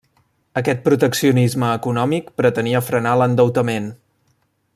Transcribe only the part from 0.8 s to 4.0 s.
proteccionisme econòmic pretenia frenar l'endeutament.